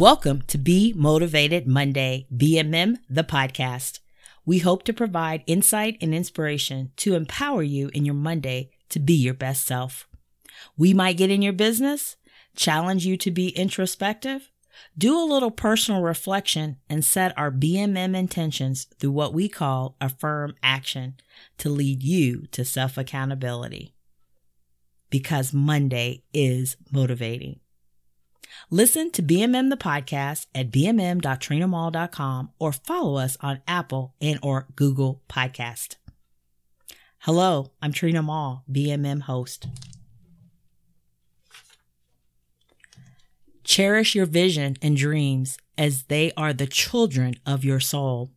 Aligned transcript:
Welcome 0.00 0.40
to 0.46 0.56
Be 0.56 0.94
Motivated 0.96 1.66
Monday, 1.66 2.26
BMM, 2.34 2.96
the 3.10 3.22
podcast. 3.22 3.98
We 4.46 4.60
hope 4.60 4.82
to 4.84 4.94
provide 4.94 5.44
insight 5.46 5.98
and 6.00 6.14
inspiration 6.14 6.92
to 6.96 7.12
empower 7.12 7.62
you 7.62 7.90
in 7.92 8.06
your 8.06 8.14
Monday 8.14 8.70
to 8.88 8.98
be 8.98 9.12
your 9.12 9.34
best 9.34 9.66
self. 9.66 10.08
We 10.74 10.94
might 10.94 11.18
get 11.18 11.30
in 11.30 11.42
your 11.42 11.52
business, 11.52 12.16
challenge 12.56 13.04
you 13.04 13.18
to 13.18 13.30
be 13.30 13.50
introspective, 13.50 14.50
do 14.96 15.20
a 15.20 15.30
little 15.30 15.50
personal 15.50 16.00
reflection, 16.00 16.78
and 16.88 17.04
set 17.04 17.36
our 17.36 17.50
BMM 17.50 18.16
intentions 18.16 18.86
through 18.98 19.12
what 19.12 19.34
we 19.34 19.50
call 19.50 19.96
affirm 20.00 20.54
action 20.62 21.16
to 21.58 21.68
lead 21.68 22.02
you 22.02 22.46
to 22.52 22.64
self 22.64 22.96
accountability. 22.96 23.94
Because 25.10 25.52
Monday 25.52 26.22
is 26.32 26.78
motivating. 26.90 27.60
Listen 28.70 29.10
to 29.12 29.22
BMM 29.22 29.70
the 29.70 29.76
podcast 29.76 30.46
at 30.54 30.70
bmm.trinamall.com 30.70 32.50
or 32.58 32.72
follow 32.72 33.16
us 33.16 33.36
on 33.40 33.62
Apple 33.66 34.14
and 34.20 34.38
or 34.42 34.66
Google 34.76 35.22
Podcast. 35.28 35.96
Hello, 37.20 37.72
I'm 37.82 37.92
Trina 37.92 38.22
Mall, 38.22 38.64
BMM 38.70 39.22
host. 39.22 39.66
Cherish 43.62 44.14
your 44.14 44.26
vision 44.26 44.76
and 44.82 44.96
dreams 44.96 45.58
as 45.78 46.04
they 46.04 46.32
are 46.36 46.52
the 46.52 46.66
children 46.66 47.34
of 47.46 47.64
your 47.64 47.80
soul, 47.80 48.30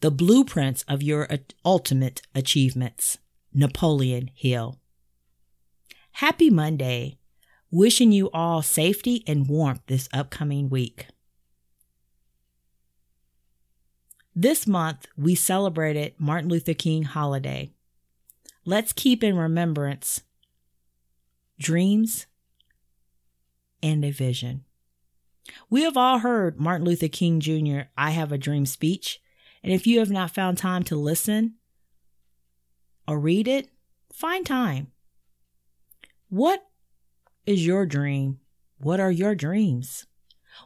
the 0.00 0.10
blueprints 0.10 0.84
of 0.88 1.02
your 1.02 1.28
ultimate 1.64 2.22
achievements. 2.34 3.18
Napoleon 3.54 4.30
Hill. 4.34 4.78
Happy 6.12 6.50
Monday. 6.50 7.18
Wishing 7.72 8.12
you 8.12 8.30
all 8.32 8.60
safety 8.60 9.24
and 9.26 9.48
warmth 9.48 9.80
this 9.86 10.06
upcoming 10.12 10.68
week. 10.68 11.06
This 14.36 14.66
month, 14.66 15.06
we 15.16 15.34
celebrated 15.34 16.12
Martin 16.18 16.50
Luther 16.50 16.74
King 16.74 17.04
holiday. 17.04 17.72
Let's 18.66 18.92
keep 18.92 19.24
in 19.24 19.38
remembrance 19.38 20.20
dreams 21.58 22.26
and 23.82 24.04
a 24.04 24.10
vision. 24.10 24.64
We 25.70 25.84
have 25.84 25.96
all 25.96 26.18
heard 26.18 26.60
Martin 26.60 26.86
Luther 26.86 27.08
King 27.08 27.40
Jr. 27.40 27.88
I 27.96 28.10
Have 28.10 28.32
a 28.32 28.38
Dream 28.38 28.66
speech, 28.66 29.18
and 29.62 29.72
if 29.72 29.86
you 29.86 30.00
have 30.00 30.10
not 30.10 30.34
found 30.34 30.58
time 30.58 30.82
to 30.84 30.96
listen 30.96 31.54
or 33.08 33.18
read 33.18 33.48
it, 33.48 33.70
find 34.12 34.44
time. 34.44 34.88
What 36.28 36.66
is 37.46 37.66
your 37.66 37.86
dream? 37.86 38.38
What 38.78 39.00
are 39.00 39.10
your 39.10 39.34
dreams? 39.34 40.06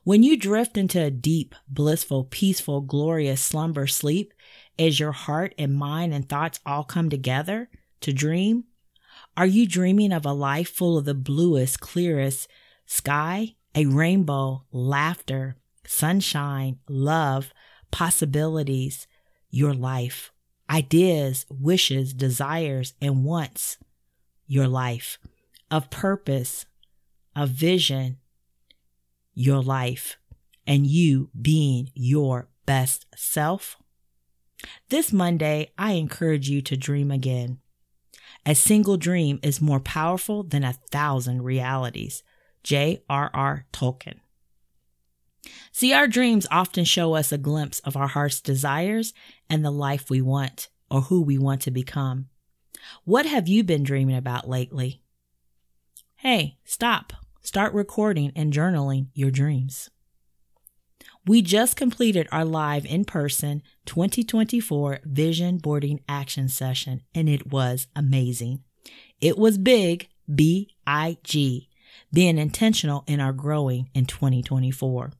When 0.04 0.22
you 0.22 0.36
drift 0.36 0.76
into 0.76 1.02
a 1.02 1.10
deep, 1.10 1.54
blissful, 1.68 2.24
peaceful, 2.24 2.80
glorious 2.80 3.40
slumber 3.40 3.86
sleep, 3.86 4.32
as 4.78 5.00
your 5.00 5.12
heart 5.12 5.54
and 5.58 5.74
mind 5.74 6.12
and 6.12 6.28
thoughts 6.28 6.60
all 6.66 6.84
come 6.84 7.08
together 7.08 7.70
to 8.00 8.12
dream, 8.12 8.64
are 9.36 9.46
you 9.46 9.66
dreaming 9.66 10.12
of 10.12 10.26
a 10.26 10.32
life 10.32 10.68
full 10.68 10.98
of 10.98 11.04
the 11.04 11.14
bluest, 11.14 11.80
clearest 11.80 12.48
sky, 12.84 13.54
a 13.74 13.86
rainbow, 13.86 14.64
laughter, 14.72 15.56
sunshine, 15.86 16.78
love, 16.88 17.52
possibilities, 17.90 19.06
your 19.50 19.72
life, 19.72 20.32
ideas, 20.68 21.46
wishes, 21.48 22.12
desires, 22.12 22.94
and 23.00 23.24
wants, 23.24 23.78
your 24.46 24.68
life? 24.68 25.18
Of 25.70 25.90
purpose, 25.90 26.66
of 27.34 27.50
vision, 27.50 28.18
your 29.34 29.62
life, 29.62 30.16
and 30.66 30.86
you 30.86 31.30
being 31.40 31.90
your 31.94 32.48
best 32.66 33.06
self? 33.14 33.76
This 34.88 35.12
Monday, 35.12 35.70
I 35.78 35.92
encourage 35.92 36.48
you 36.48 36.62
to 36.62 36.76
dream 36.76 37.10
again. 37.10 37.58
A 38.44 38.54
single 38.54 38.96
dream 38.96 39.40
is 39.42 39.60
more 39.60 39.80
powerful 39.80 40.42
than 40.42 40.64
a 40.64 40.72
thousand 40.72 41.42
realities. 41.42 42.22
J.R.R. 42.62 43.66
Tolkien. 43.72 44.20
See, 45.70 45.92
our 45.92 46.08
dreams 46.08 46.46
often 46.50 46.84
show 46.84 47.14
us 47.14 47.30
a 47.30 47.38
glimpse 47.38 47.80
of 47.80 47.96
our 47.96 48.08
heart's 48.08 48.40
desires 48.40 49.12
and 49.48 49.64
the 49.64 49.70
life 49.70 50.10
we 50.10 50.20
want 50.20 50.68
or 50.90 51.02
who 51.02 51.22
we 51.22 51.38
want 51.38 51.60
to 51.62 51.70
become. 51.70 52.28
What 53.04 53.26
have 53.26 53.46
you 53.46 53.62
been 53.62 53.82
dreaming 53.82 54.16
about 54.16 54.48
lately? 54.48 55.02
Hey, 56.20 56.56
stop. 56.64 57.12
Start 57.42 57.74
recording 57.74 58.32
and 58.34 58.50
journaling 58.50 59.08
your 59.12 59.30
dreams. 59.30 59.90
We 61.26 61.42
just 61.42 61.76
completed 61.76 62.26
our 62.32 62.44
live 62.44 62.86
in 62.86 63.04
person 63.04 63.62
2024 63.84 65.00
vision 65.04 65.58
boarding 65.58 66.00
action 66.08 66.48
session 66.48 67.02
and 67.14 67.28
it 67.28 67.52
was 67.52 67.88
amazing. 67.94 68.64
It 69.20 69.36
was 69.36 69.58
big, 69.58 70.08
B 70.34 70.70
I 70.86 71.18
G, 71.22 71.68
being 72.10 72.38
intentional 72.38 73.04
in 73.06 73.20
our 73.20 73.34
growing 73.34 73.90
in 73.92 74.06
2024. 74.06 75.12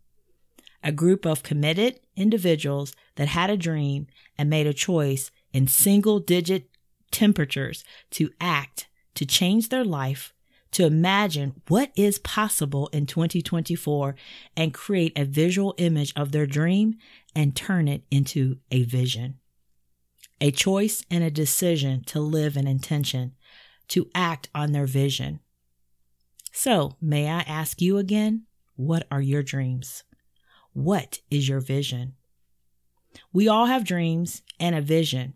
A 0.83 0.93
group 0.93 1.27
of 1.27 1.43
committed 1.43 2.01
individuals 2.17 2.95
that 3.17 3.29
had 3.29 3.51
a 3.51 3.59
dream 3.59 4.07
and 4.39 4.49
made 4.49 4.67
a 4.67 4.73
choice 4.73 5.31
in 5.53 5.69
single 5.69 6.21
digit 6.21 6.71
temperatures 7.11 7.85
to 8.13 8.31
act 8.41 8.89
to 9.15 9.27
change 9.27 9.69
their 9.69 9.85
life 9.85 10.33
to 10.73 10.85
imagine 10.85 11.61
what 11.69 11.93
is 11.97 12.19
possible 12.19 12.89
in 12.89 13.07
2024 13.07 14.15
and 14.57 14.75
create 14.75 15.17
a 15.17 15.25
visual 15.25 15.75
image 15.79 16.13
of 16.17 16.33
their 16.33 16.47
dream 16.47 16.97
and 17.35 17.57
turn 17.57 17.89
it 17.89 18.03
into 18.11 18.59
a 18.71 18.83
vision. 18.83 19.39
A 20.41 20.51
choice 20.51 21.05
and 21.11 21.25
a 21.25 21.31
decision 21.31 22.03
to 22.07 22.21
live 22.21 22.57
an 22.57 22.67
intention, 22.67 23.35
to 23.89 24.11
act 24.15 24.49
on 24.55 24.73
their 24.73 24.87
vision. 24.87 25.41
So, 26.53 26.97
may 27.01 27.29
I 27.31 27.41
ask 27.41 27.81
you 27.81 27.99
again, 27.99 28.45
what 28.75 29.07
are 29.11 29.23
your 29.23 29.43
dreams? 29.43 30.05
What 30.73 31.21
is 31.31 31.49
your 31.49 31.61
vision? 31.61 32.15
We 33.33 33.49
all 33.49 33.67
have 33.67 33.85
dreams 33.85 34.43
and 34.61 34.75
a 34.75 34.81
vision. 34.83 35.35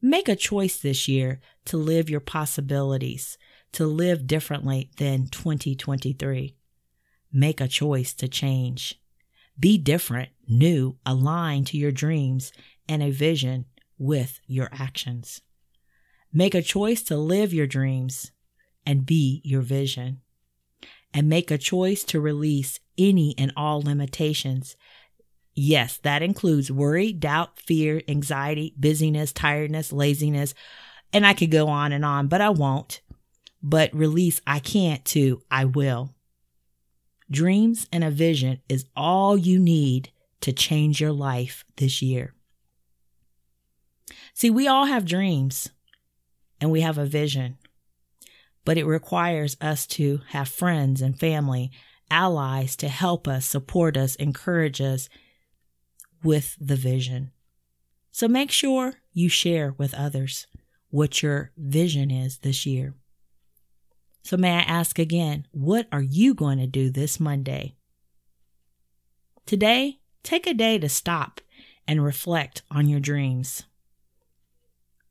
Make 0.00 0.28
a 0.28 0.36
choice 0.36 0.78
this 0.78 1.08
year 1.08 1.40
to 1.66 1.76
live 1.76 2.10
your 2.10 2.20
possibilities, 2.20 3.38
to 3.72 3.86
live 3.86 4.26
differently 4.26 4.90
than 4.96 5.28
2023. 5.28 6.56
Make 7.32 7.60
a 7.60 7.68
choice 7.68 8.14
to 8.14 8.28
change. 8.28 9.00
Be 9.58 9.76
different, 9.76 10.30
new, 10.48 10.96
aligned 11.04 11.66
to 11.68 11.76
your 11.76 11.92
dreams 11.92 12.52
and 12.88 13.02
a 13.02 13.10
vision 13.10 13.66
with 13.98 14.40
your 14.46 14.68
actions. 14.72 15.40
Make 16.32 16.54
a 16.54 16.62
choice 16.62 17.02
to 17.04 17.16
live 17.16 17.52
your 17.52 17.66
dreams 17.66 18.30
and 18.86 19.04
be 19.04 19.40
your 19.44 19.62
vision. 19.62 20.20
And 21.12 21.28
make 21.28 21.50
a 21.50 21.58
choice 21.58 22.04
to 22.04 22.20
release 22.20 22.80
any 22.96 23.34
and 23.38 23.52
all 23.56 23.80
limitations. 23.80 24.76
Yes, 25.54 25.96
that 25.98 26.22
includes 26.22 26.70
worry, 26.70 27.12
doubt, 27.12 27.58
fear, 27.58 28.02
anxiety, 28.06 28.74
busyness, 28.78 29.32
tiredness, 29.32 29.92
laziness, 29.92 30.54
and 31.12 31.26
I 31.26 31.32
could 31.32 31.50
go 31.50 31.68
on 31.68 31.92
and 31.92 32.04
on, 32.04 32.28
but 32.28 32.40
I 32.40 32.50
won't 32.50 33.00
but 33.62 33.94
release 33.94 34.40
I 34.46 34.60
can't 34.60 35.04
to 35.06 35.42
I 35.50 35.64
will. 35.64 36.14
Dreams 37.30 37.86
and 37.92 38.04
a 38.04 38.10
vision 38.10 38.60
is 38.68 38.86
all 38.96 39.36
you 39.36 39.58
need 39.58 40.10
to 40.40 40.52
change 40.52 41.00
your 41.00 41.12
life 41.12 41.64
this 41.76 42.00
year. 42.00 42.34
See, 44.32 44.50
we 44.50 44.68
all 44.68 44.86
have 44.86 45.04
dreams 45.04 45.70
and 46.60 46.70
we 46.70 46.80
have 46.80 46.96
a 46.96 47.04
vision, 47.04 47.58
but 48.64 48.78
it 48.78 48.86
requires 48.86 49.56
us 49.60 49.86
to 49.88 50.20
have 50.28 50.48
friends 50.48 51.02
and 51.02 51.18
family, 51.18 51.70
allies 52.10 52.76
to 52.76 52.88
help 52.88 53.28
us, 53.28 53.44
support 53.44 53.96
us, 53.96 54.14
encourage 54.16 54.80
us 54.80 55.08
with 56.22 56.56
the 56.60 56.76
vision. 56.76 57.32
So 58.10 58.26
make 58.26 58.50
sure 58.50 58.94
you 59.12 59.28
share 59.28 59.74
with 59.76 59.94
others 59.94 60.46
what 60.90 61.22
your 61.22 61.52
vision 61.56 62.10
is 62.10 62.38
this 62.38 62.64
year. 62.64 62.94
So, 64.22 64.36
may 64.36 64.50
I 64.50 64.60
ask 64.60 64.98
again, 64.98 65.46
what 65.52 65.88
are 65.90 66.02
you 66.02 66.34
going 66.34 66.58
to 66.58 66.66
do 66.66 66.90
this 66.90 67.18
Monday? 67.18 67.76
Today, 69.46 70.00
take 70.22 70.46
a 70.46 70.52
day 70.52 70.78
to 70.78 70.88
stop 70.88 71.40
and 71.86 72.04
reflect 72.04 72.62
on 72.70 72.88
your 72.88 73.00
dreams. 73.00 73.64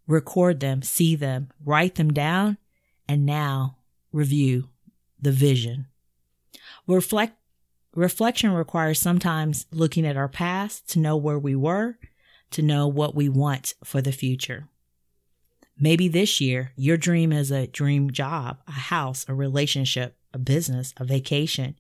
Record 0.06 0.60
them, 0.60 0.84
see 0.84 1.16
them, 1.16 1.50
write 1.66 1.96
them 1.96 2.14
down, 2.14 2.58
and 3.10 3.26
now 3.26 3.78
review 4.12 4.70
the 5.20 5.32
vision. 5.32 5.88
Reflect, 6.86 7.36
reflection 7.96 8.52
requires 8.52 9.00
sometimes 9.00 9.66
looking 9.72 10.06
at 10.06 10.16
our 10.16 10.30
past 10.30 10.88
to 10.92 11.00
know 11.00 11.18
where 11.18 11.40
we 11.40 11.56
were, 11.56 11.98
to 12.52 12.62
know 12.62 12.88
what 12.88 13.16
we 13.16 13.28
want 13.28 13.74
for 13.84 14.02
the 14.02 14.12
future. 14.12 14.70
Maybe 15.80 16.08
this 16.08 16.42
year, 16.42 16.72
your 16.76 16.98
dream 16.98 17.32
is 17.32 17.52
a 17.52 17.68
dream 17.68 18.12
job, 18.12 18.58
a 18.68 18.72
house, 18.72 19.26
a 19.28 19.34
relationship, 19.34 20.18
a 20.34 20.40
business, 20.40 20.94
a 20.98 21.06
vacation. 21.06 21.78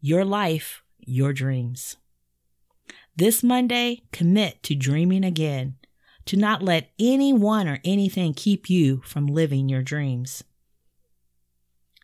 Your 0.00 0.24
life, 0.24 0.82
your 0.98 1.32
dreams. 1.32 1.96
This 3.14 3.42
Monday, 3.42 4.02
commit 4.12 4.62
to 4.62 4.74
dreaming 4.74 5.24
again, 5.24 5.76
to 6.24 6.36
not 6.36 6.62
let 6.62 6.90
anyone 6.98 7.68
or 7.68 7.80
anything 7.84 8.32
keep 8.32 8.70
you 8.70 9.02
from 9.04 9.26
living 9.26 9.68
your 9.68 9.82
dreams. 9.82 10.42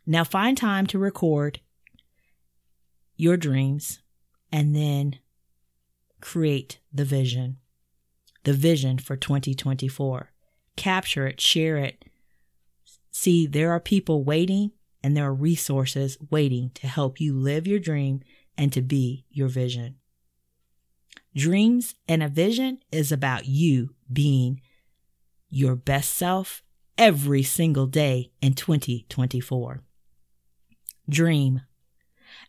Now 0.06 0.25
find 0.25 0.56
time 0.56 0.87
to 0.88 0.99
record 0.99 1.60
your 3.16 3.37
dreams 3.37 4.00
and 4.52 4.76
then 4.76 5.19
create 6.20 6.81
the 6.93 7.05
vision. 7.05 7.56
The 8.44 8.52
vision 8.52 8.99
for 8.99 9.16
2024. 9.16 10.31
Capture 10.79 11.27
it, 11.27 11.41
share 11.41 11.77
it. 11.77 12.05
See, 13.11 13.47
there 13.47 13.73
are 13.73 13.81
people 13.81 14.23
waiting 14.23 14.73
and 15.03 15.17
there 15.17 15.27
are 15.27 15.35
resources 15.35 16.17
waiting 16.31 16.71
to 16.75 16.87
help 16.87 17.21
you 17.21 17.37
live 17.37 17.67
your 17.67 17.79
dream 17.79 18.23
and 18.57 18.73
to 18.73 18.81
be 18.81 19.25
your 19.31 19.49
vision. 19.49 19.97
Dreams 21.35 21.95
and 22.09 22.23
a 22.23 22.29
vision 22.29 22.79
is 22.91 23.13
about 23.13 23.47
you 23.47 23.95
being 24.13 24.61
your 25.51 25.77
best 25.77 26.15
self 26.15 26.63
every 26.97 27.43
single 27.43 27.87
day 27.87 28.33
in 28.41 28.55
2024. 28.55 29.83
Dream. 31.09 31.63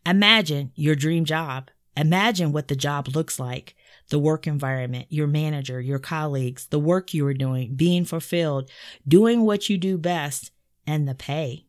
Imagine 0.06 0.72
your 0.76 0.96
dream 0.96 1.26
job. 1.26 1.70
Imagine 1.98 2.52
what 2.52 2.68
the 2.68 2.76
job 2.76 3.10
looks 3.10 3.40
like 3.40 3.76
the 4.10 4.20
work 4.20 4.48
environment, 4.48 5.06
your 5.10 5.28
manager, 5.28 5.80
your 5.80 6.00
colleagues, 6.00 6.66
the 6.68 6.80
work 6.80 7.14
you 7.14 7.26
are 7.28 7.34
doing, 7.34 7.76
being 7.76 8.04
fulfilled, 8.06 8.70
doing 9.08 9.42
what 9.46 9.70
you 9.70 9.78
do 9.78 9.98
best, 10.00 10.52
and 10.88 11.08
the 11.08 11.14
pay. 11.14 11.68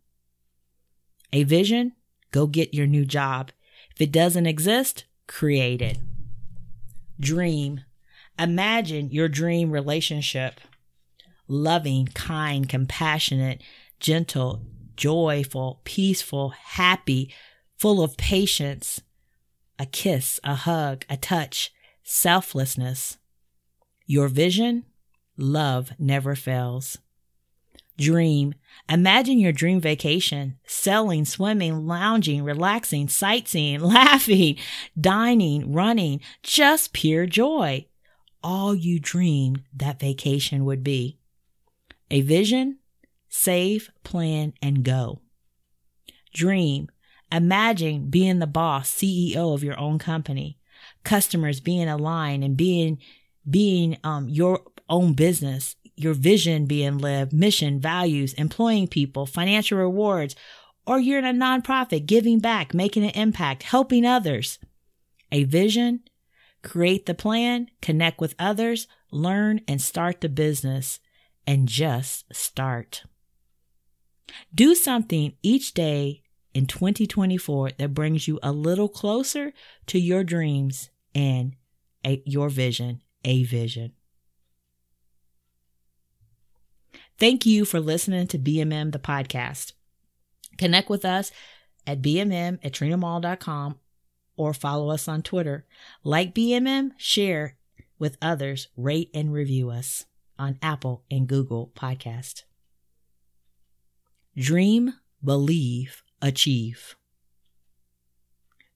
A 1.32 1.44
vision? 1.44 1.92
Go 2.30 2.46
get 2.46 2.72
your 2.72 2.86
new 2.86 3.04
job. 3.04 3.50
If 3.94 4.00
it 4.00 4.12
doesn't 4.12 4.46
exist, 4.46 5.04
create 5.26 5.82
it. 5.82 5.98
Dream. 7.18 7.82
Imagine 8.38 9.10
your 9.10 9.28
dream 9.28 9.70
relationship 9.70 10.60
loving, 11.46 12.06
kind, 12.14 12.68
compassionate, 12.68 13.60
gentle, 13.98 14.62
joyful, 14.96 15.80
peaceful, 15.84 16.50
happy, 16.50 17.34
full 17.76 18.02
of 18.02 18.16
patience, 18.16 19.00
a 19.80 19.86
kiss, 19.86 20.38
a 20.44 20.54
hug, 20.54 21.06
a 21.08 21.16
touch, 21.16 21.72
selflessness. 22.02 23.16
Your 24.04 24.28
vision, 24.28 24.84
love 25.38 25.92
never 25.98 26.34
fails. 26.34 26.98
Dream. 27.96 28.54
Imagine 28.90 29.38
your 29.38 29.52
dream 29.52 29.80
vacation, 29.80 30.58
sailing, 30.66 31.24
swimming, 31.24 31.86
lounging, 31.86 32.44
relaxing, 32.44 33.08
sightseeing, 33.08 33.80
laughing, 33.98 34.56
dining, 35.00 35.72
running, 35.72 36.20
just 36.42 36.92
pure 36.92 37.24
joy. 37.24 37.86
All 38.42 38.74
you 38.74 39.00
dreamed 39.00 39.62
that 39.74 39.98
vacation 39.98 40.66
would 40.66 40.84
be. 40.84 41.18
A 42.10 42.20
vision, 42.20 42.80
save, 43.30 43.90
plan, 44.04 44.52
and 44.60 44.82
go. 44.82 45.22
Dream. 46.34 46.90
Imagine 47.32 48.10
being 48.10 48.38
the 48.38 48.46
boss, 48.46 48.90
CEO 48.90 49.54
of 49.54 49.62
your 49.62 49.78
own 49.78 49.98
company, 49.98 50.58
customers 51.04 51.60
being 51.60 51.88
aligned 51.88 52.42
and 52.42 52.56
being, 52.56 52.98
being, 53.48 53.98
um, 54.02 54.28
your 54.28 54.62
own 54.88 55.12
business, 55.12 55.76
your 55.96 56.14
vision 56.14 56.66
being 56.66 56.98
lived, 56.98 57.32
mission, 57.32 57.78
values, 57.80 58.32
employing 58.34 58.88
people, 58.88 59.26
financial 59.26 59.78
rewards, 59.78 60.34
or 60.86 60.98
you're 60.98 61.18
in 61.18 61.24
a 61.24 61.32
nonprofit 61.32 62.06
giving 62.06 62.40
back, 62.40 62.74
making 62.74 63.04
an 63.04 63.10
impact, 63.10 63.62
helping 63.62 64.04
others. 64.04 64.58
A 65.30 65.44
vision, 65.44 66.00
create 66.62 67.06
the 67.06 67.14
plan, 67.14 67.68
connect 67.80 68.20
with 68.20 68.34
others, 68.38 68.88
learn 69.12 69.60
and 69.68 69.80
start 69.80 70.20
the 70.20 70.28
business, 70.28 70.98
and 71.46 71.68
just 71.68 72.24
start. 72.34 73.04
Do 74.54 74.74
something 74.74 75.34
each 75.42 75.74
day 75.74 76.22
in 76.54 76.66
2024 76.66 77.72
that 77.78 77.94
brings 77.94 78.26
you 78.26 78.38
a 78.42 78.52
little 78.52 78.88
closer 78.88 79.52
to 79.86 79.98
your 79.98 80.24
dreams 80.24 80.90
and 81.14 81.54
a, 82.04 82.22
your 82.24 82.48
vision, 82.48 83.02
a 83.24 83.44
vision. 83.44 83.92
Thank 87.18 87.44
you 87.44 87.64
for 87.64 87.80
listening 87.80 88.26
to 88.28 88.38
BMM, 88.38 88.92
the 88.92 88.98
podcast. 88.98 89.72
Connect 90.56 90.88
with 90.88 91.04
us 91.04 91.30
at 91.86 92.02
BMM 92.02 92.58
at 92.62 92.72
trinamall.com 92.72 93.78
or 94.36 94.54
follow 94.54 94.90
us 94.90 95.06
on 95.06 95.22
Twitter. 95.22 95.66
Like 96.02 96.34
BMM, 96.34 96.92
share 96.96 97.56
with 97.98 98.16
others, 98.22 98.68
rate 98.76 99.10
and 99.12 99.32
review 99.32 99.70
us 99.70 100.06
on 100.38 100.58
Apple 100.62 101.04
and 101.10 101.26
Google 101.26 101.70
Podcast. 101.76 102.44
Dream, 104.34 104.94
believe, 105.22 106.02
achieve. 106.22 106.96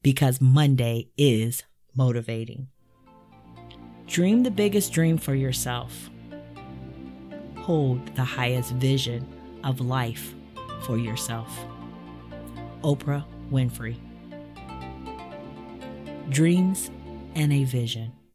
Because 0.03 0.41
Monday 0.41 1.09
is 1.17 1.65
motivating. 1.95 2.69
Dream 4.07 4.43
the 4.43 4.51
biggest 4.51 4.93
dream 4.93 5.19
for 5.19 5.35
yourself. 5.35 6.11
Hold 7.59 8.15
the 8.17 8.25
highest 8.25 8.73
vision 8.73 9.27
of 9.65 9.81
life 9.81 10.35
for 10.83 10.99
yourself. 10.99 11.59
Oprah 12.83 13.25
Winfrey. 13.51 13.97
Dreams 16.29 16.91
and 17.35 17.53
a 17.53 17.65
vision. 17.65 18.13